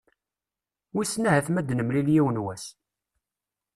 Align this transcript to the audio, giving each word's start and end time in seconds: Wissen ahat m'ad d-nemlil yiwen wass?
Wissen 0.95 1.27
ahat 1.29 1.47
m'ad 1.51 1.65
d-nemlil 1.67 2.07
yiwen 2.15 2.41
wass? 2.43 2.65